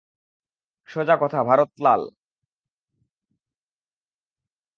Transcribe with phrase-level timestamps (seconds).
[0.89, 2.01] সোজা কথা, ভারত লাল।